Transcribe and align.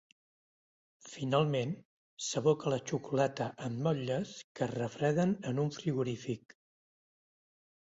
Finalment, 1.09 1.75
s’aboca 2.29 2.73
la 2.75 2.81
xocolata 2.93 3.51
en 3.69 3.79
motlles, 3.91 4.35
que 4.57 4.67
es 4.71 4.77
refreden 4.83 5.39
en 5.53 5.65
un 5.69 5.75
frigorífic. 5.81 6.63